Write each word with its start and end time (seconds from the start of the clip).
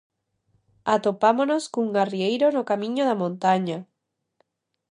Atopámonos 0.95 1.63
cun 1.73 1.87
arrieiro 2.03 2.47
no 2.55 2.63
camiño 2.71 3.03
da 3.09 3.19
montaña. 3.23 3.77